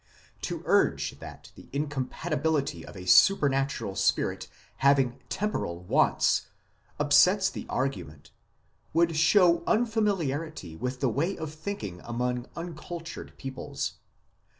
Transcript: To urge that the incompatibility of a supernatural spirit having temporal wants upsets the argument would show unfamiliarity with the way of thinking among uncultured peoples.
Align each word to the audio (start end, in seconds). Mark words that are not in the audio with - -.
To 0.41 0.63
urge 0.65 1.19
that 1.19 1.51
the 1.53 1.69
incompatibility 1.71 2.83
of 2.83 2.95
a 2.97 3.05
supernatural 3.05 3.95
spirit 3.95 4.47
having 4.77 5.21
temporal 5.29 5.83
wants 5.83 6.47
upsets 6.99 7.51
the 7.51 7.67
argument 7.69 8.31
would 8.93 9.15
show 9.15 9.63
unfamiliarity 9.67 10.75
with 10.75 11.01
the 11.01 11.09
way 11.09 11.37
of 11.37 11.53
thinking 11.53 12.01
among 12.03 12.47
uncultured 12.55 13.37
peoples. 13.37 13.97